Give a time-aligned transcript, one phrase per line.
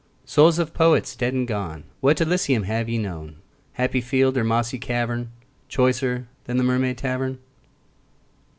[0.25, 3.35] Souls of Poets dead and gone, What Elysium have ye known,
[3.73, 5.29] Happy field or mossy cavern,
[5.69, 7.37] Choicer than the Mermaid Tavern?